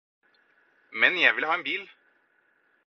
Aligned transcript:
Men 1.03 1.21
jeg 1.21 1.35
vil 1.37 1.47
ha 1.51 1.59
en 1.59 1.67
bil 1.69 1.87